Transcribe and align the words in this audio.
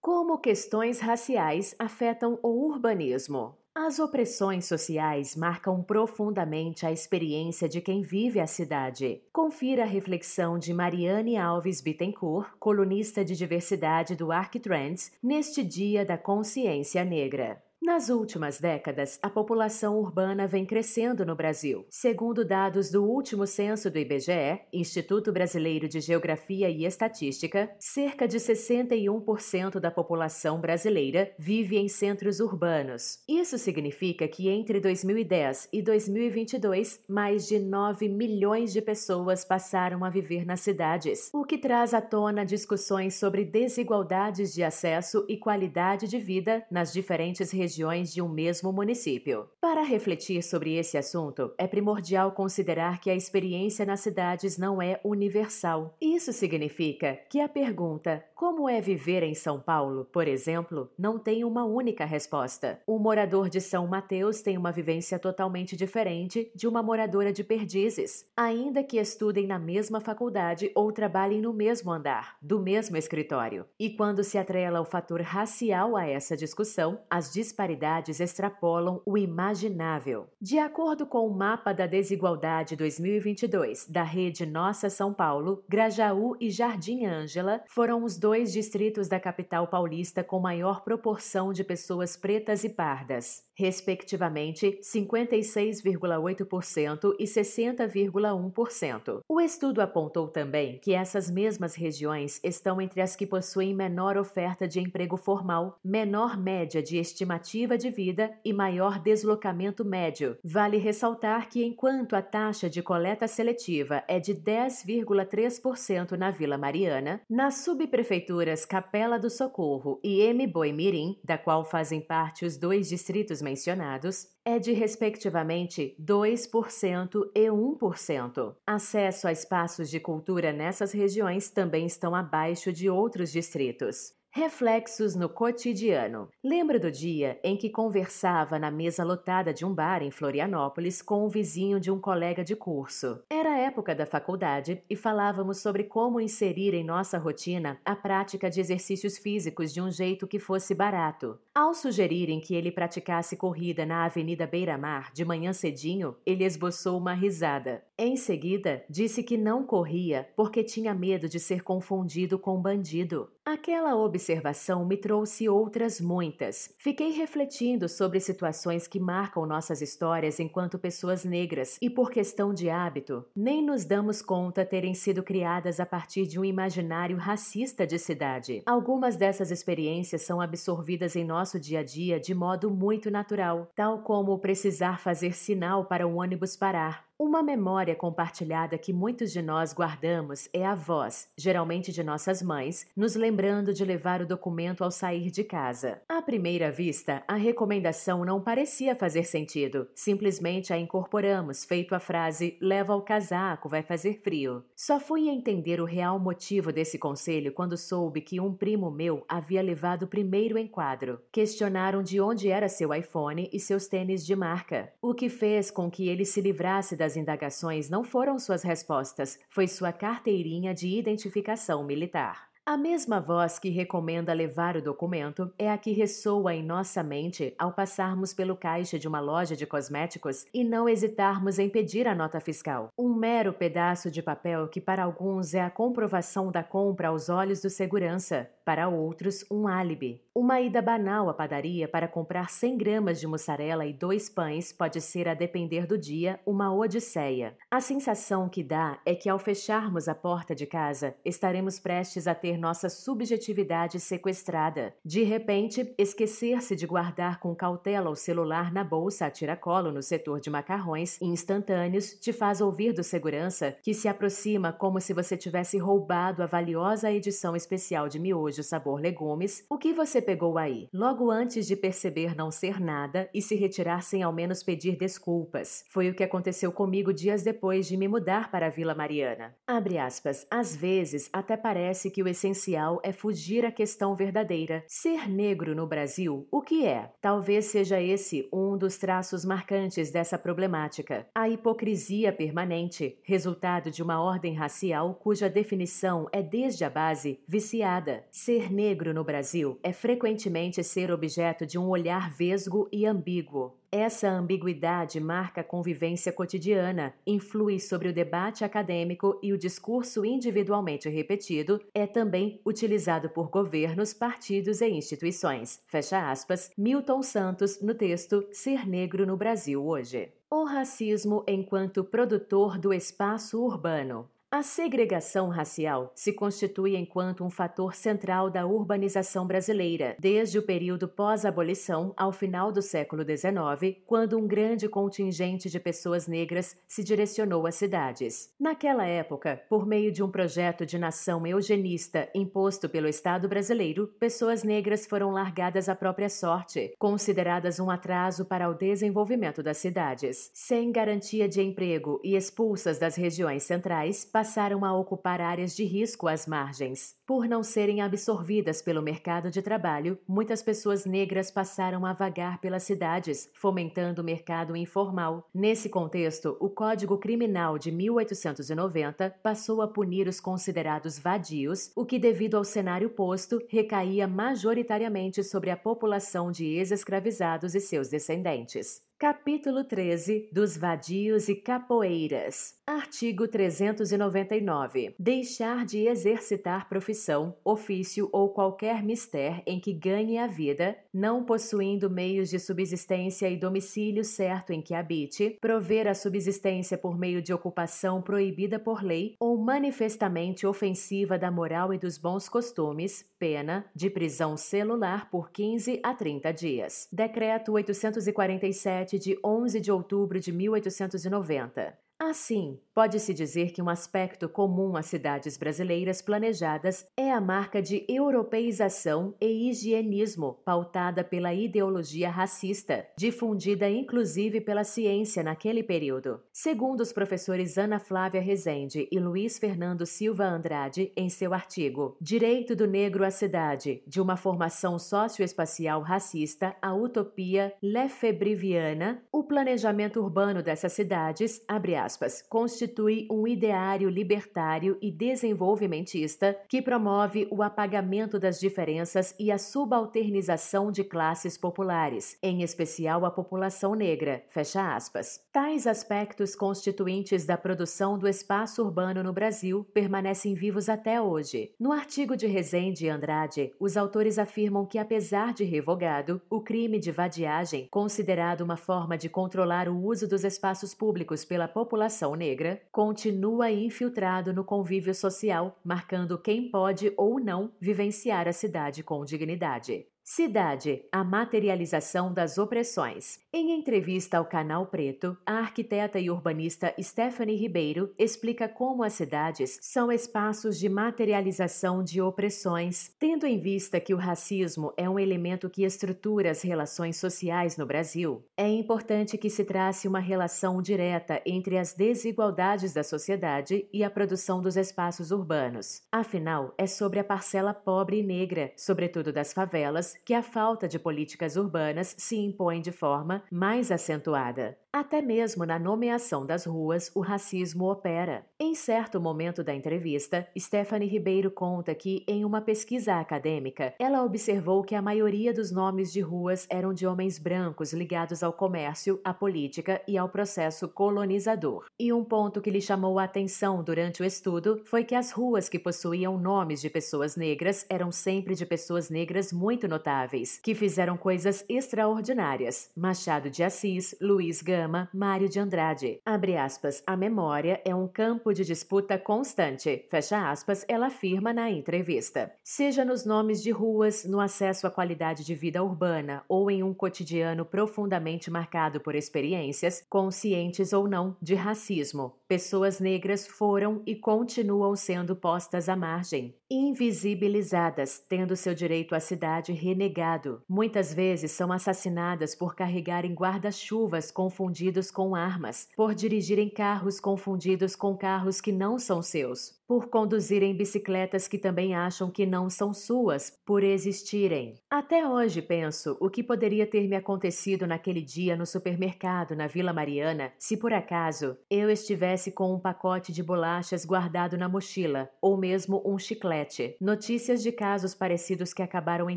Como 0.00 0.38
questões 0.38 0.98
raciais 0.98 1.74
afetam 1.78 2.38
o 2.42 2.48
urbanismo? 2.66 3.54
As 3.74 3.98
opressões 3.98 4.64
sociais 4.64 5.36
marcam 5.36 5.82
profundamente 5.82 6.86
a 6.86 6.90
experiência 6.90 7.68
de 7.68 7.82
quem 7.82 8.00
vive 8.00 8.40
a 8.40 8.46
cidade. 8.46 9.22
Confira 9.30 9.82
a 9.82 9.86
reflexão 9.86 10.58
de 10.58 10.72
Mariane 10.72 11.36
Alves 11.36 11.82
Bittencourt, 11.82 12.50
colunista 12.58 13.22
de 13.22 13.36
diversidade 13.36 14.16
do 14.16 14.32
Arquitrends, 14.32 15.12
neste 15.22 15.62
Dia 15.62 16.02
da 16.02 16.16
Consciência 16.16 17.04
Negra. 17.04 17.62
Nas 17.82 18.10
últimas 18.10 18.60
décadas, 18.60 19.18
a 19.22 19.30
população 19.30 19.98
urbana 19.98 20.46
vem 20.46 20.66
crescendo 20.66 21.24
no 21.24 21.34
Brasil. 21.34 21.86
Segundo 21.88 22.44
dados 22.44 22.90
do 22.90 23.02
último 23.02 23.46
censo 23.46 23.90
do 23.90 23.98
IBGE, 23.98 24.60
Instituto 24.70 25.32
Brasileiro 25.32 25.88
de 25.88 25.98
Geografia 25.98 26.68
e 26.68 26.84
Estatística, 26.84 27.74
cerca 27.78 28.28
de 28.28 28.36
61% 28.36 29.80
da 29.80 29.90
população 29.90 30.60
brasileira 30.60 31.32
vive 31.38 31.78
em 31.78 31.88
centros 31.88 32.38
urbanos. 32.38 33.20
Isso 33.26 33.56
significa 33.56 34.28
que 34.28 34.50
entre 34.50 34.78
2010 34.78 35.70
e 35.72 35.80
2022, 35.80 37.02
mais 37.08 37.48
de 37.48 37.58
9 37.58 38.10
milhões 38.10 38.74
de 38.74 38.82
pessoas 38.82 39.42
passaram 39.42 40.04
a 40.04 40.10
viver 40.10 40.44
nas 40.44 40.60
cidades, 40.60 41.30
o 41.32 41.46
que 41.46 41.56
traz 41.56 41.94
à 41.94 42.02
tona 42.02 42.44
discussões 42.44 43.14
sobre 43.14 43.42
desigualdades 43.42 44.52
de 44.52 44.62
acesso 44.62 45.24
e 45.26 45.38
qualidade 45.38 46.06
de 46.06 46.18
vida 46.18 46.62
nas 46.70 46.92
diferentes 46.92 47.50
regiões 47.50 47.69
regiões 47.70 48.12
de 48.12 48.20
um 48.20 48.28
mesmo 48.28 48.72
município. 48.72 49.48
Para 49.60 49.84
refletir 49.84 50.42
sobre 50.42 50.74
esse 50.74 50.98
assunto, 50.98 51.52
é 51.56 51.68
primordial 51.68 52.32
considerar 52.32 53.00
que 53.00 53.08
a 53.08 53.14
experiência 53.14 53.86
nas 53.86 54.00
cidades 54.00 54.58
não 54.58 54.82
é 54.82 55.00
universal. 55.04 55.94
Isso 56.00 56.32
significa 56.32 57.20
que 57.28 57.40
a 57.40 57.48
pergunta 57.48 58.24
como 58.34 58.68
é 58.68 58.80
viver 58.80 59.22
em 59.22 59.34
São 59.34 59.60
Paulo, 59.60 60.06
por 60.06 60.26
exemplo, 60.26 60.90
não 60.98 61.18
tem 61.18 61.44
uma 61.44 61.64
única 61.64 62.06
resposta. 62.06 62.80
Um 62.88 62.98
morador 62.98 63.50
de 63.50 63.60
São 63.60 63.86
Mateus 63.86 64.40
tem 64.40 64.56
uma 64.56 64.72
vivência 64.72 65.18
totalmente 65.18 65.76
diferente 65.76 66.50
de 66.54 66.66
uma 66.66 66.82
moradora 66.82 67.32
de 67.32 67.44
Perdizes, 67.44 68.26
ainda 68.34 68.82
que 68.82 68.98
estudem 68.98 69.46
na 69.46 69.58
mesma 69.58 70.00
faculdade 70.00 70.72
ou 70.74 70.90
trabalhem 70.90 71.42
no 71.42 71.52
mesmo 71.52 71.92
andar, 71.92 72.36
do 72.40 72.58
mesmo 72.58 72.96
escritório. 72.96 73.66
E 73.78 73.90
quando 73.90 74.24
se 74.24 74.38
atrela 74.38 74.80
o 74.80 74.86
fator 74.86 75.20
racial 75.20 75.94
a 75.94 76.06
essa 76.06 76.34
discussão, 76.34 77.02
as 77.10 77.30
disparidades 77.30 77.59
disparidades 77.60 78.20
extrapolam 78.20 79.02
o 79.04 79.18
imaginável. 79.18 80.28
De 80.40 80.58
acordo 80.58 81.06
com 81.06 81.26
o 81.26 81.36
Mapa 81.36 81.74
da 81.74 81.86
Desigualdade 81.86 82.74
2022 82.74 83.86
da 83.86 84.02
rede 84.02 84.46
Nossa 84.46 84.88
São 84.88 85.12
Paulo, 85.12 85.62
Grajaú 85.68 86.36
e 86.40 86.50
Jardim 86.50 87.04
Ângela 87.04 87.62
foram 87.68 88.02
os 88.02 88.18
dois 88.18 88.50
distritos 88.52 89.08
da 89.08 89.20
capital 89.20 89.66
paulista 89.66 90.24
com 90.24 90.40
maior 90.40 90.82
proporção 90.82 91.52
de 91.52 91.62
pessoas 91.62 92.16
pretas 92.16 92.64
e 92.64 92.70
pardas 92.70 93.49
respectivamente 93.60 94.80
56,8% 94.82 97.14
e 97.18 97.24
60,1%. 97.24 99.20
O 99.28 99.40
estudo 99.40 99.82
apontou 99.82 100.28
também 100.28 100.78
que 100.78 100.94
essas 100.94 101.30
mesmas 101.30 101.74
regiões 101.74 102.40
estão 102.42 102.80
entre 102.80 103.02
as 103.02 103.14
que 103.14 103.26
possuem 103.26 103.74
menor 103.74 104.16
oferta 104.16 104.66
de 104.66 104.80
emprego 104.80 105.18
formal, 105.18 105.78
menor 105.84 106.38
média 106.38 106.82
de 106.82 106.96
estimativa 106.96 107.76
de 107.76 107.90
vida 107.90 108.32
e 108.42 108.54
maior 108.54 108.98
deslocamento 108.98 109.84
médio. 109.84 110.38
Vale 110.42 110.78
ressaltar 110.78 111.50
que 111.50 111.62
enquanto 111.62 112.16
a 112.16 112.22
taxa 112.22 112.70
de 112.70 112.82
coleta 112.82 113.28
seletiva 113.28 114.02
é 114.08 114.18
de 114.18 114.34
10,3% 114.34 116.12
na 116.12 116.30
Vila 116.30 116.56
Mariana, 116.56 117.20
nas 117.28 117.64
subprefeituras 117.64 118.64
Capela 118.64 119.18
do 119.18 119.28
Socorro 119.28 120.00
e 120.02 120.22
M. 120.22 120.46
Boimirim, 120.46 121.18
da 121.22 121.36
qual 121.36 121.62
fazem 121.64 122.00
parte 122.00 122.46
os 122.46 122.56
dois 122.56 122.88
distritos 122.88 123.42
mencionados 123.50 124.28
é 124.44 124.58
de 124.58 124.72
respectivamente 124.72 125.96
2% 126.00 127.30
e 127.34 127.48
1%. 127.48 128.56
Acesso 128.66 129.26
a 129.26 129.32
espaços 129.32 129.90
de 129.90 129.98
cultura 129.98 130.52
nessas 130.52 130.92
regiões 130.92 131.50
também 131.50 131.86
estão 131.86 132.14
abaixo 132.14 132.72
de 132.72 132.88
outros 132.88 133.32
distritos. 133.32 134.19
Reflexos 134.32 135.16
no 135.16 135.28
cotidiano. 135.28 136.28
Lembro 136.42 136.78
do 136.78 136.88
dia 136.88 137.40
em 137.42 137.56
que 137.56 137.68
conversava 137.68 138.60
na 138.60 138.70
mesa 138.70 139.02
lotada 139.02 139.52
de 139.52 139.66
um 139.66 139.74
bar 139.74 140.04
em 140.04 140.10
Florianópolis 140.12 141.02
com 141.02 141.24
o 141.24 141.28
vizinho 141.28 141.80
de 141.80 141.90
um 141.90 141.98
colega 141.98 142.44
de 142.44 142.54
curso. 142.54 143.24
Era 143.28 143.54
a 143.54 143.58
época 143.58 143.92
da 143.92 144.06
faculdade 144.06 144.84
e 144.88 144.94
falávamos 144.94 145.58
sobre 145.58 145.82
como 145.82 146.20
inserir 146.20 146.74
em 146.74 146.84
nossa 146.84 147.18
rotina 147.18 147.80
a 147.84 147.96
prática 147.96 148.48
de 148.48 148.60
exercícios 148.60 149.18
físicos 149.18 149.72
de 149.72 149.80
um 149.80 149.90
jeito 149.90 150.28
que 150.28 150.38
fosse 150.38 150.76
barato. 150.76 151.36
Ao 151.52 151.74
sugerirem 151.74 152.40
que 152.40 152.54
ele 152.54 152.70
praticasse 152.70 153.36
corrida 153.36 153.84
na 153.84 154.04
Avenida 154.04 154.46
Beira-Mar 154.46 155.10
de 155.12 155.24
manhã 155.24 155.52
cedinho, 155.52 156.14
ele 156.24 156.44
esboçou 156.44 156.96
uma 156.96 157.14
risada. 157.14 157.82
Em 158.02 158.16
seguida, 158.16 158.82
disse 158.88 159.22
que 159.22 159.36
não 159.36 159.62
corria 159.62 160.26
porque 160.34 160.64
tinha 160.64 160.94
medo 160.94 161.28
de 161.28 161.38
ser 161.38 161.62
confundido 161.62 162.38
com 162.38 162.58
bandido. 162.58 163.28
Aquela 163.44 163.94
observação 163.94 164.86
me 164.86 164.96
trouxe 164.96 165.50
outras 165.50 166.00
muitas. 166.00 166.74
Fiquei 166.78 167.10
refletindo 167.10 167.90
sobre 167.90 168.18
situações 168.18 168.88
que 168.88 168.98
marcam 168.98 169.44
nossas 169.44 169.82
histórias 169.82 170.40
enquanto 170.40 170.78
pessoas 170.78 171.26
negras 171.26 171.76
e, 171.82 171.90
por 171.90 172.10
questão 172.10 172.54
de 172.54 172.70
hábito, 172.70 173.22
nem 173.36 173.62
nos 173.62 173.84
damos 173.84 174.22
conta 174.22 174.64
terem 174.64 174.94
sido 174.94 175.22
criadas 175.22 175.78
a 175.78 175.84
partir 175.84 176.26
de 176.26 176.40
um 176.40 176.44
imaginário 176.44 177.18
racista 177.18 177.86
de 177.86 177.98
cidade. 177.98 178.62
Algumas 178.64 179.14
dessas 179.14 179.50
experiências 179.50 180.22
são 180.22 180.40
absorvidas 180.40 181.16
em 181.16 181.24
nosso 181.26 181.60
dia 181.60 181.80
a 181.80 181.84
dia 181.84 182.18
de 182.18 182.34
modo 182.34 182.70
muito 182.70 183.10
natural, 183.10 183.70
tal 183.76 184.02
como 184.02 184.38
precisar 184.38 184.98
fazer 184.98 185.34
sinal 185.34 185.84
para 185.84 186.08
o 186.08 186.16
ônibus 186.16 186.56
parar 186.56 187.09
uma 187.20 187.42
memória 187.42 187.94
compartilhada 187.94 188.78
que 188.78 188.94
muitos 188.94 189.30
de 189.30 189.42
nós 189.42 189.74
guardamos 189.74 190.48
é 190.54 190.64
a 190.64 190.74
voz, 190.74 191.28
geralmente 191.36 191.92
de 191.92 192.02
nossas 192.02 192.40
mães, 192.40 192.86
nos 192.96 193.14
lembrando 193.14 193.74
de 193.74 193.84
levar 193.84 194.22
o 194.22 194.26
documento 194.26 194.82
ao 194.82 194.90
sair 194.90 195.30
de 195.30 195.44
casa. 195.44 196.00
À 196.08 196.22
primeira 196.22 196.72
vista, 196.72 197.22
a 197.28 197.34
recomendação 197.34 198.24
não 198.24 198.40
parecia 198.40 198.96
fazer 198.96 199.24
sentido. 199.24 199.86
Simplesmente 199.94 200.72
a 200.72 200.78
incorporamos, 200.78 201.62
feito 201.62 201.94
a 201.94 202.00
frase: 202.00 202.56
leva 202.58 202.96
o 202.96 203.02
casaco, 203.02 203.68
vai 203.68 203.82
fazer 203.82 204.22
frio. 204.22 204.64
Só 204.74 204.98
fui 204.98 205.28
entender 205.28 205.78
o 205.78 205.84
real 205.84 206.18
motivo 206.18 206.72
desse 206.72 206.98
conselho 206.98 207.52
quando 207.52 207.76
soube 207.76 208.22
que 208.22 208.40
um 208.40 208.54
primo 208.54 208.90
meu 208.90 209.26
havia 209.28 209.60
levado 209.60 210.04
o 210.04 210.08
primeiro 210.08 210.56
enquadro. 210.56 211.20
Questionaram 211.30 212.02
de 212.02 212.18
onde 212.18 212.48
era 212.48 212.66
seu 212.66 212.94
iPhone 212.94 213.46
e 213.52 213.60
seus 213.60 213.86
tênis 213.88 214.24
de 214.24 214.34
marca, 214.34 214.90
o 215.02 215.12
que 215.12 215.28
fez 215.28 215.70
com 215.70 215.90
que 215.90 216.08
ele 216.08 216.24
se 216.24 216.40
livrasse 216.40 216.96
das 216.96 217.09
das 217.10 217.16
indagações 217.16 217.90
não 217.90 218.04
foram 218.04 218.38
suas 218.38 218.62
respostas, 218.62 219.36
foi 219.48 219.66
sua 219.66 219.92
carteirinha 219.92 220.72
de 220.72 220.86
identificação 220.86 221.82
militar. 221.82 222.48
A 222.64 222.76
mesma 222.76 223.18
voz 223.18 223.58
que 223.58 223.68
recomenda 223.68 224.32
levar 224.32 224.76
o 224.76 224.82
documento 224.82 225.52
é 225.58 225.68
a 225.68 225.76
que 225.76 225.90
ressoa 225.90 226.54
em 226.54 226.62
nossa 226.62 227.02
mente 227.02 227.52
ao 227.58 227.72
passarmos 227.72 228.32
pelo 228.32 228.54
caixa 228.54 228.96
de 228.96 229.08
uma 229.08 229.18
loja 229.18 229.56
de 229.56 229.66
cosméticos 229.66 230.44
e 230.54 230.62
não 230.62 230.88
hesitarmos 230.88 231.58
em 231.58 231.68
pedir 231.68 232.06
a 232.06 232.14
nota 232.14 232.38
fiscal. 232.38 232.90
Um 232.96 233.12
mero 233.12 233.52
pedaço 233.52 234.08
de 234.08 234.22
papel 234.22 234.68
que 234.68 234.80
para 234.80 235.02
alguns 235.02 235.52
é 235.52 235.62
a 235.62 235.70
comprovação 235.70 236.52
da 236.52 236.62
compra 236.62 237.08
aos 237.08 237.28
olhos 237.28 237.60
do 237.60 237.70
segurança, 237.70 238.48
para 238.70 238.88
outros, 238.88 239.44
um 239.50 239.66
álibi. 239.66 240.22
Uma 240.32 240.60
ida 240.60 240.80
banal 240.80 241.28
à 241.28 241.34
padaria 241.34 241.88
para 241.88 242.06
comprar 242.06 242.48
100 242.48 242.78
gramas 242.78 243.18
de 243.18 243.26
mussarela 243.26 243.84
e 243.84 243.92
dois 243.92 244.28
pães 244.28 244.72
pode 244.72 245.00
ser, 245.00 245.26
a 245.26 245.34
depender 245.34 245.88
do 245.88 245.98
dia, 245.98 246.38
uma 246.46 246.72
odisseia. 246.72 247.56
A 247.68 247.80
sensação 247.80 248.48
que 248.48 248.62
dá 248.62 249.00
é 249.04 249.12
que, 249.12 249.28
ao 249.28 249.40
fecharmos 249.40 250.06
a 250.06 250.14
porta 250.14 250.54
de 250.54 250.66
casa, 250.66 251.16
estaremos 251.24 251.80
prestes 251.80 252.28
a 252.28 252.34
ter 252.34 252.56
nossa 252.56 252.88
subjetividade 252.88 253.98
sequestrada. 253.98 254.94
De 255.04 255.24
repente, 255.24 255.92
esquecer-se 255.98 256.76
de 256.76 256.86
guardar 256.86 257.40
com 257.40 257.52
cautela 257.56 258.08
o 258.08 258.14
celular 258.14 258.72
na 258.72 258.84
bolsa 258.84 259.26
a 259.26 259.30
tiracolo 259.32 259.90
no 259.90 260.00
setor 260.00 260.38
de 260.38 260.48
macarrões 260.48 261.20
instantâneos 261.20 262.12
te 262.14 262.32
faz 262.32 262.60
ouvir 262.60 262.92
do 262.92 263.02
segurança 263.02 263.76
que 263.82 263.92
se 263.92 264.06
aproxima 264.06 264.72
como 264.72 265.00
se 265.00 265.12
você 265.12 265.36
tivesse 265.36 265.76
roubado 265.76 266.40
a 266.40 266.46
valiosa 266.46 267.10
edição 267.10 267.56
especial 267.56 268.08
de 268.08 268.20
miojo 268.20 268.59
de 268.60 268.66
sabor 268.66 269.00
legumes, 269.00 269.64
o 269.70 269.78
que 269.78 269.92
você 269.92 270.20
pegou 270.20 270.58
aí? 270.58 270.88
Logo 270.92 271.30
antes 271.30 271.66
de 271.66 271.74
perceber 271.74 272.36
não 272.36 272.50
ser 272.50 272.78
nada 272.78 273.28
e 273.32 273.40
se 273.40 273.56
retirar 273.56 274.02
sem 274.02 274.22
ao 274.22 274.32
menos 274.32 274.62
pedir 274.62 274.96
desculpas. 274.96 275.84
Foi 275.88 276.10
o 276.10 276.14
que 276.14 276.22
aconteceu 276.22 276.70
comigo 276.70 277.12
dias 277.12 277.42
depois 277.42 277.86
de 277.88 277.96
me 277.96 278.06
mudar 278.06 278.50
para 278.50 278.66
a 278.66 278.70
Vila 278.70 278.94
Mariana. 278.94 279.54
Abre 279.66 279.98
aspas. 279.98 280.46
Às 280.50 280.76
vezes, 280.76 281.30
até 281.32 281.56
parece 281.56 282.10
que 282.10 282.22
o 282.22 282.28
essencial 282.28 283.00
é 283.02 283.12
fugir 283.12 283.64
à 283.64 283.72
questão 283.72 284.14
verdadeira. 284.14 284.84
Ser 284.86 285.28
negro 285.28 285.74
no 285.74 285.86
Brasil, 285.86 286.46
o 286.50 286.60
que 286.60 286.86
é? 286.86 287.10
Talvez 287.20 287.66
seja 287.66 288.00
esse 288.00 288.48
um 288.52 288.76
dos 288.76 288.98
traços 288.98 289.44
marcantes 289.44 290.10
dessa 290.10 290.38
problemática. 290.38 291.26
A 291.34 291.48
hipocrisia 291.48 292.32
permanente, 292.32 293.18
resultado 293.22 293.90
de 293.90 294.02
uma 294.02 294.20
ordem 294.20 294.54
racial 294.54 295.14
cuja 295.14 295.48
definição 295.48 296.28
é 296.32 296.42
desde 296.42 296.84
a 296.84 296.90
base 296.90 297.40
viciada 297.48 298.24
Ser 298.42 298.72
negro 298.72 299.12
no 299.12 299.22
Brasil 299.22 299.78
é 299.82 299.92
frequentemente 299.92 300.82
ser 300.82 301.10
objeto 301.10 301.66
de 301.66 301.78
um 301.78 301.90
olhar 301.90 302.30
vesgo 302.30 302.88
e 302.90 303.04
ambíguo. 303.04 303.76
Essa 303.92 304.30
ambiguidade 304.30 305.20
marca 305.20 305.60
a 305.60 305.64
convivência 305.64 306.32
cotidiana, 306.32 307.12
influi 307.26 307.78
sobre 307.78 308.08
o 308.08 308.14
debate 308.14 308.64
acadêmico 308.64 309.38
e 309.42 309.52
o 309.52 309.58
discurso 309.58 310.24
individualmente 310.24 311.06
repetido 311.06 311.82
é 311.92 312.06
também 312.06 312.58
utilizado 312.64 313.28
por 313.28 313.50
governos, 313.50 314.14
partidos 314.14 314.80
e 314.80 314.88
instituições. 314.88 315.82
Fecha 315.86 316.30
aspas, 316.30 316.70
Milton 316.78 317.22
Santos 317.22 317.82
no 317.82 317.92
texto 317.92 318.48
Ser 318.52 318.88
Negro 318.88 319.26
no 319.26 319.36
Brasil 319.36 319.84
hoje. 319.84 320.32
O 320.50 320.64
racismo 320.64 321.44
enquanto 321.46 322.02
produtor 322.02 322.78
do 322.78 322.90
espaço 322.90 323.62
urbano. 323.62 324.26
A 324.52 324.64
segregação 324.64 325.48
racial 325.48 326.10
se 326.12 326.32
constitui 326.32 326.96
enquanto 326.96 327.44
um 327.44 327.50
fator 327.50 327.94
central 327.94 328.50
da 328.50 328.66
urbanização 328.66 329.46
brasileira, 329.46 330.16
desde 330.18 330.58
o 330.58 330.62
período 330.62 331.06
pós-abolição 331.06 332.12
ao 332.16 332.32
final 332.32 332.72
do 332.72 332.82
século 332.82 333.22
XIX, 333.22 333.96
quando 334.04 334.36
um 334.36 334.48
grande 334.48 334.88
contingente 334.88 335.70
de 335.70 335.78
pessoas 335.78 336.26
negras 336.26 336.76
se 336.88 337.04
direcionou 337.04 337.64
às 337.64 337.76
cidades. 337.76 338.52
Naquela 338.58 339.06
época, 339.06 339.62
por 339.68 339.86
meio 339.86 340.10
de 340.10 340.20
um 340.20 340.28
projeto 340.28 340.84
de 340.84 340.98
nação 340.98 341.46
eugenista 341.46 342.28
imposto 342.34 342.88
pelo 342.88 343.06
Estado 343.06 343.48
brasileiro, 343.48 344.08
pessoas 344.18 344.64
negras 344.64 345.06
foram 345.06 345.30
largadas 345.30 345.88
à 345.88 345.94
própria 345.94 346.28
sorte, 346.28 346.92
consideradas 346.98 347.78
um 347.78 347.88
atraso 347.88 348.44
para 348.44 348.68
o 348.68 348.74
desenvolvimento 348.74 349.62
das 349.62 349.76
cidades. 349.76 350.50
Sem 350.52 350.90
garantia 350.90 351.48
de 351.48 351.62
emprego 351.62 352.20
e 352.24 352.34
expulsas 352.34 352.98
das 352.98 353.14
regiões 353.14 353.62
centrais, 353.62 354.24
passaram 354.40 354.86
a 354.86 354.96
ocupar 354.96 355.38
áreas 355.38 355.76
de 355.76 355.84
risco 355.84 356.26
às 356.26 356.46
margens. 356.46 357.14
Por 357.26 357.46
não 357.46 357.62
serem 357.62 358.00
absorvidas 358.00 358.80
pelo 358.80 359.02
mercado 359.02 359.50
de 359.50 359.60
trabalho, 359.60 360.18
muitas 360.26 360.62
pessoas 360.62 361.04
negras 361.04 361.50
passaram 361.50 362.06
a 362.06 362.14
vagar 362.14 362.58
pelas 362.58 362.84
cidades, 362.84 363.50
fomentando 363.54 364.22
o 364.22 364.24
mercado 364.24 364.74
informal. 364.74 365.46
Nesse 365.52 365.90
contexto, 365.90 366.56
o 366.58 366.70
Código 366.70 367.18
Criminal 367.18 367.76
de 367.76 367.92
1890 367.92 369.28
passou 369.42 369.82
a 369.82 369.88
punir 369.88 370.26
os 370.26 370.40
considerados 370.40 371.18
vadios, 371.18 371.92
o 371.94 372.06
que, 372.06 372.18
devido 372.18 372.56
ao 372.56 372.64
cenário 372.64 373.10
posto, 373.10 373.60
recaía 373.68 374.26
majoritariamente 374.26 375.44
sobre 375.44 375.68
a 375.68 375.76
população 375.76 376.50
de 376.50 376.64
ex-escravizados 376.64 377.74
e 377.74 377.80
seus 377.80 378.08
descendentes. 378.08 379.02
Capítulo 379.20 379.84
13 379.84 380.48
dos 380.50 380.78
Vadios 380.78 381.50
e 381.50 381.54
Capoeiras. 381.54 382.80
Artigo 382.86 383.46
399. 383.46 385.14
Deixar 385.18 385.84
de 385.84 386.08
exercitar 386.08 386.88
profissão, 386.88 387.54
ofício 387.62 388.30
ou 388.32 388.48
qualquer 388.48 389.02
mister 389.02 389.62
em 389.66 389.78
que 389.78 389.92
ganhe 389.92 390.38
a 390.38 390.46
vida, 390.46 390.96
não 391.12 391.44
possuindo 391.44 392.08
meios 392.08 392.48
de 392.48 392.58
subsistência 392.58 393.48
e 393.50 393.58
domicílio 393.58 394.24
certo 394.24 394.72
em 394.72 394.80
que 394.80 394.94
habite, 394.94 395.58
prover 395.60 396.08
a 396.08 396.14
subsistência 396.14 396.96
por 396.96 397.18
meio 397.18 397.42
de 397.42 397.52
ocupação 397.52 398.22
proibida 398.22 398.78
por 398.78 399.04
lei 399.04 399.36
ou 399.38 399.58
manifestamente 399.58 400.66
ofensiva 400.66 401.38
da 401.38 401.50
moral 401.50 401.92
e 401.92 401.98
dos 401.98 402.16
bons 402.16 402.48
costumes, 402.48 403.24
pena 403.38 403.84
de 403.94 404.08
prisão 404.08 404.56
celular 404.56 405.30
por 405.30 405.50
15 405.50 406.00
a 406.02 406.14
30 406.14 406.52
dias. 406.52 407.06
Decreto 407.12 407.72
847 407.72 409.09
de 409.18 409.38
11 409.44 409.80
de 409.80 409.90
outubro 409.90 410.38
de 410.38 410.52
1890. 410.52 411.98
Assim, 412.18 412.78
pode-se 413.00 413.32
dizer 413.32 413.70
que 413.72 413.80
um 413.80 413.88
aspecto 413.88 414.46
comum 414.46 414.94
às 414.94 415.06
cidades 415.06 415.56
brasileiras 415.56 416.20
planejadas 416.20 417.06
é 417.16 417.32
a 417.32 417.40
marca 417.40 417.80
de 417.80 418.04
europeização 418.06 419.34
e 419.40 419.70
higienismo 419.70 420.60
pautada 420.66 421.24
pela 421.24 421.54
ideologia 421.54 422.28
racista, 422.28 423.06
difundida 423.16 423.88
inclusive 423.88 424.60
pela 424.60 424.84
ciência 424.84 425.42
naquele 425.42 425.82
período. 425.82 426.42
Segundo 426.52 427.00
os 427.00 427.10
professores 427.10 427.78
Ana 427.78 427.98
Flávia 427.98 428.42
Rezende 428.42 429.08
e 429.10 429.18
Luiz 429.18 429.58
Fernando 429.58 430.04
Silva 430.04 430.44
Andrade, 430.44 431.10
em 431.16 431.30
seu 431.30 431.54
artigo 431.54 432.18
Direito 432.20 432.76
do 432.76 432.86
Negro 432.86 433.24
à 433.24 433.30
Cidade, 433.30 434.02
de 434.06 434.20
uma 434.20 434.36
formação 434.36 434.98
socioespacial 434.98 436.02
racista 436.02 436.76
à 436.82 436.94
utopia 436.94 437.72
lefebriviana, 437.82 439.22
o 439.32 439.42
planejamento 439.42 440.20
urbano 440.20 440.62
dessas 440.62 440.92
cidades, 440.92 441.64
abre 441.66 441.94
aspas, 441.94 442.42
constitui 442.42 442.89
um 443.30 443.46
ideário 443.46 444.08
libertário 444.08 444.96
e 445.00 445.10
desenvolvimentista 445.10 446.56
que 446.68 446.82
promove 446.82 447.46
o 447.50 447.62
apagamento 447.62 448.38
das 448.38 448.58
diferenças 448.58 449.34
e 449.38 449.50
a 449.52 449.58
subalternização 449.58 450.90
de 450.90 451.04
classes 451.04 451.56
populares, 451.56 452.38
em 452.42 452.62
especial 452.62 453.24
a 453.24 453.30
população 453.30 453.94
negra. 453.94 454.42
Fecha 454.48 454.94
aspas. 454.94 455.40
Tais 455.52 455.86
aspectos 455.86 456.56
constituintes 456.56 457.46
da 457.46 457.56
produção 457.56 458.18
do 458.18 458.26
espaço 458.26 458.82
urbano 458.82 459.22
no 459.22 459.32
Brasil 459.32 459.86
permanecem 459.92 460.54
vivos 460.54 460.88
até 460.88 461.20
hoje. 461.20 461.72
No 461.78 461.92
artigo 461.92 462.36
de 462.36 462.46
Rezende 462.46 463.06
e 463.06 463.08
Andrade, 463.08 463.72
os 463.78 463.96
autores 463.96 464.38
afirmam 464.38 464.86
que, 464.86 464.98
apesar 464.98 465.52
de 465.52 465.64
revogado, 465.64 466.40
o 466.48 466.60
crime 466.60 466.98
de 466.98 467.10
vadiagem, 467.10 467.88
considerado 467.90 468.62
uma 468.62 468.76
forma 468.76 469.16
de 469.16 469.28
controlar 469.28 469.88
o 469.88 470.04
uso 470.04 470.28
dos 470.28 470.44
espaços 470.44 470.94
públicos 470.94 471.44
pela 471.44 471.68
população, 471.68 471.90
população 471.90 472.36
negra 472.70 472.82
continua 472.92 473.70
infiltrado 473.70 474.52
no 474.52 474.64
convívio 474.64 475.14
social, 475.14 475.78
marcando 475.84 476.38
quem 476.38 476.70
pode 476.70 477.12
ou 477.16 477.40
não 477.40 477.72
vivenciar 477.80 478.46
a 478.46 478.52
cidade 478.52 479.02
com 479.02 479.24
dignidade. 479.24 480.06
Cidade, 480.32 481.02
a 481.10 481.24
materialização 481.24 482.32
das 482.32 482.56
opressões. 482.56 483.40
Em 483.52 483.72
entrevista 483.72 484.38
ao 484.38 484.44
Canal 484.44 484.86
Preto, 484.86 485.36
a 485.44 485.54
arquiteta 485.54 486.20
e 486.20 486.30
urbanista 486.30 486.94
Stephanie 487.00 487.56
Ribeiro 487.56 488.14
explica 488.16 488.68
como 488.68 489.02
as 489.02 489.14
cidades 489.14 489.80
são 489.82 490.12
espaços 490.12 490.78
de 490.78 490.88
materialização 490.88 492.04
de 492.04 492.22
opressões, 492.22 493.12
tendo 493.18 493.44
em 493.44 493.58
vista 493.58 493.98
que 493.98 494.14
o 494.14 494.16
racismo 494.16 494.92
é 494.96 495.10
um 495.10 495.18
elemento 495.18 495.68
que 495.68 495.82
estrutura 495.82 496.52
as 496.52 496.62
relações 496.62 497.16
sociais 497.16 497.76
no 497.76 497.84
Brasil. 497.84 498.44
É 498.56 498.68
importante 498.68 499.36
que 499.36 499.50
se 499.50 499.64
trace 499.64 500.06
uma 500.06 500.20
relação 500.20 500.80
direta 500.80 501.42
entre 501.44 501.76
as 501.76 501.92
desigualdades 501.92 502.92
da 502.92 503.02
sociedade 503.02 503.84
e 503.92 504.04
a 504.04 504.10
produção 504.10 504.62
dos 504.62 504.76
espaços 504.76 505.32
urbanos. 505.32 506.02
Afinal, 506.12 506.72
é 506.78 506.86
sobre 506.86 507.18
a 507.18 507.24
parcela 507.24 507.74
pobre 507.74 508.20
e 508.20 508.22
negra, 508.22 508.72
sobretudo 508.76 509.32
das 509.32 509.52
favelas, 509.52 510.19
que 510.24 510.34
a 510.34 510.42
falta 510.42 510.88
de 510.88 510.98
políticas 510.98 511.56
urbanas 511.56 512.14
se 512.18 512.36
impõe 512.36 512.80
de 512.80 512.92
forma 512.92 513.44
mais 513.50 513.90
acentuada. 513.90 514.79
Até 514.92 515.22
mesmo 515.22 515.64
na 515.64 515.78
nomeação 515.78 516.44
das 516.44 516.64
ruas, 516.64 517.12
o 517.14 517.20
racismo 517.20 517.88
opera. 517.88 518.44
Em 518.58 518.74
certo 518.74 519.20
momento 519.20 519.62
da 519.62 519.72
entrevista, 519.72 520.48
Stephanie 520.58 521.08
Ribeiro 521.08 521.48
conta 521.48 521.94
que, 521.94 522.24
em 522.26 522.44
uma 522.44 522.60
pesquisa 522.60 523.20
acadêmica, 523.20 523.94
ela 524.00 524.24
observou 524.24 524.82
que 524.82 524.96
a 524.96 525.00
maioria 525.00 525.54
dos 525.54 525.70
nomes 525.70 526.12
de 526.12 526.20
ruas 526.20 526.66
eram 526.68 526.92
de 526.92 527.06
homens 527.06 527.38
brancos 527.38 527.92
ligados 527.92 528.42
ao 528.42 528.52
comércio, 528.52 529.20
à 529.22 529.32
política 529.32 530.02
e 530.08 530.18
ao 530.18 530.28
processo 530.28 530.88
colonizador. 530.88 531.86
E 531.96 532.12
um 532.12 532.24
ponto 532.24 532.60
que 532.60 532.70
lhe 532.70 532.80
chamou 532.80 533.20
a 533.20 533.24
atenção 533.24 533.84
durante 533.84 534.22
o 534.22 534.26
estudo 534.26 534.82
foi 534.84 535.04
que 535.04 535.14
as 535.14 535.30
ruas 535.30 535.68
que 535.68 535.78
possuíam 535.78 536.36
nomes 536.36 536.80
de 536.80 536.90
pessoas 536.90 537.36
negras 537.36 537.86
eram 537.88 538.10
sempre 538.10 538.56
de 538.56 538.66
pessoas 538.66 539.08
negras 539.08 539.52
muito 539.52 539.86
notáveis, 539.86 540.58
que 540.60 540.74
fizeram 540.74 541.16
coisas 541.16 541.64
extraordinárias. 541.68 542.90
Machado 542.96 543.48
de 543.48 543.62
Assis, 543.62 544.16
Luiz 544.20 544.60
Gama, 544.60 544.79
Mário 545.12 545.48
de 545.48 545.60
Andrade. 545.60 546.20
Abre 546.24 546.56
aspas, 546.56 547.02
a 547.06 547.16
memória 547.16 547.80
é 547.84 547.94
um 547.94 548.08
campo 548.08 548.52
de 548.52 548.64
disputa 548.64 549.18
constante. 549.18 550.06
Fecha 550.10 550.50
aspas, 550.50 550.84
ela 550.88 551.08
afirma 551.08 551.52
na 551.52 551.70
entrevista. 551.70 552.50
Seja 552.64 553.04
nos 553.04 553.26
nomes 553.26 553.62
de 553.62 553.70
ruas, 553.70 554.24
no 554.24 554.40
acesso 554.40 554.86
à 554.86 554.90
qualidade 554.90 555.44
de 555.44 555.54
vida 555.54 555.82
urbana 555.82 556.42
ou 556.48 556.70
em 556.70 556.82
um 556.82 556.94
cotidiano 556.94 557.64
profundamente 557.64 558.50
marcado 558.50 559.00
por 559.00 559.14
experiências, 559.14 560.04
conscientes 560.08 560.92
ou 560.92 561.06
não, 561.06 561.36
de 561.42 561.54
racismo. 561.54 562.34
Pessoas 562.48 562.98
negras 562.98 563.46
foram 563.46 564.02
e 564.06 564.16
continuam 564.16 564.96
sendo 564.96 565.36
postas 565.36 565.88
à 565.88 565.94
margem, 565.94 566.54
invisibilizadas, 566.70 568.18
tendo 568.18 568.56
seu 568.56 568.74
direito 568.74 569.14
à 569.14 569.20
cidade 569.20 569.72
renegado. 569.72 570.62
Muitas 570.68 571.14
vezes 571.14 571.52
são 571.52 571.70
assassinadas 571.70 572.54
por 572.54 572.74
carregarem 572.74 573.34
guarda-chuvas 573.34 574.30
confundidos 574.30 574.69
confundidos 574.70 575.10
com 575.10 575.34
armas, 575.34 575.88
por 575.96 576.14
dirigirem 576.14 576.70
carros 576.70 577.18
confundidos 577.18 577.96
com 577.96 578.16
carros 578.16 578.60
que 578.60 578.70
não 578.70 579.00
são 579.00 579.20
seus, 579.20 579.74
por 579.90 580.06
conduzirem 580.06 580.72
bicicletas 580.72 581.48
que 581.48 581.58
também 581.58 581.96
acham 581.96 582.30
que 582.30 582.46
não 582.46 582.70
são 582.70 582.94
suas, 582.94 583.58
por 583.66 583.82
existirem. 583.82 584.74
Até 584.88 585.26
hoje 585.26 585.60
penso 585.60 586.16
o 586.20 586.30
que 586.30 586.44
poderia 586.44 586.86
ter 586.86 587.08
me 587.08 587.16
acontecido 587.16 587.88
naquele 587.88 588.22
dia 588.22 588.54
no 588.54 588.64
supermercado 588.64 589.56
na 589.56 589.66
Vila 589.66 589.92
Mariana 589.92 590.52
se 590.56 590.76
por 590.76 590.92
acaso 590.92 591.56
eu 591.68 591.90
estivesse 591.90 592.52
com 592.52 592.72
um 592.72 592.78
pacote 592.78 593.32
de 593.32 593.42
bolachas 593.42 594.04
guardado 594.04 594.56
na 594.56 594.68
mochila, 594.68 595.28
ou 595.42 595.56
mesmo 595.56 596.00
um 596.06 596.16
chiclete. 596.16 596.94
Notícias 597.00 597.60
de 597.60 597.72
casos 597.72 598.14
parecidos 598.14 598.72
que 598.72 598.82
acabaram 598.82 599.28
em 599.28 599.36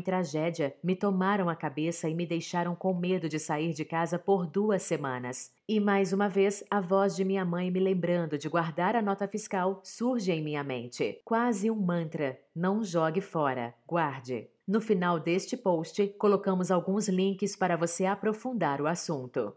tragédia 0.00 0.72
me 0.84 0.94
tomaram 0.94 1.48
a 1.48 1.56
cabeça 1.56 2.08
e 2.08 2.14
me 2.14 2.26
deixaram 2.26 2.76
com 2.76 2.94
medo 2.94 3.28
de 3.28 3.40
sair 3.40 3.72
de 3.72 3.84
casa 3.84 4.20
por 4.20 4.46
duas 4.46 4.84
semanas. 4.84 5.52
E 5.66 5.80
mais 5.80 6.12
uma 6.12 6.28
vez, 6.28 6.62
a 6.70 6.78
voz 6.78 7.16
de 7.16 7.24
minha 7.24 7.42
mãe 7.42 7.70
me 7.70 7.80
lembrando 7.80 8.36
de 8.36 8.50
guardar 8.50 8.94
a 8.94 9.00
nota 9.00 9.26
fiscal 9.26 9.80
surge 9.82 10.30
em 10.30 10.43
minha 10.44 10.62
mente. 10.62 11.20
Quase 11.24 11.68
um 11.70 11.74
mantra: 11.74 12.38
não 12.54 12.84
jogue 12.84 13.20
fora, 13.20 13.74
guarde. 13.86 14.48
No 14.66 14.80
final 14.80 15.18
deste 15.18 15.56
post, 15.56 16.06
colocamos 16.18 16.70
alguns 16.70 17.08
links 17.08 17.56
para 17.56 17.76
você 17.76 18.06
aprofundar 18.06 18.80
o 18.80 18.86
assunto. 18.86 19.52